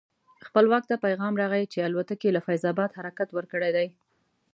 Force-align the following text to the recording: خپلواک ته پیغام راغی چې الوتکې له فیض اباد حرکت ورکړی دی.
خپلواک 0.47 0.83
ته 0.89 0.95
پیغام 1.05 1.33
راغی 1.41 1.65
چې 1.73 1.85
الوتکې 1.87 2.29
له 2.35 2.41
فیض 2.45 2.63
اباد 2.71 2.91
حرکت 2.99 3.29
ورکړی 3.33 3.71
دی. 3.75 3.87